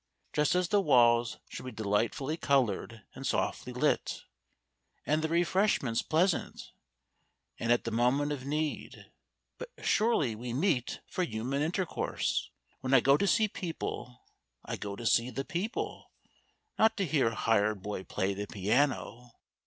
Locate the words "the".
0.69-0.81, 5.21-5.29, 7.83-7.91, 15.29-15.45, 18.33-18.47